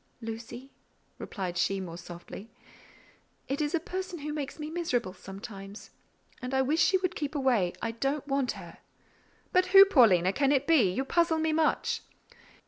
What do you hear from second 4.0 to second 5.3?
who makes me miserable